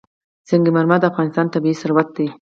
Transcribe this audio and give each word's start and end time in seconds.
سنگ 0.49 0.65
مرمر 0.75 0.97
د 1.01 1.05
افغانستان 1.11 1.45
طبعي 1.53 1.73
ثروت 1.81 2.07
دی. 2.15 2.27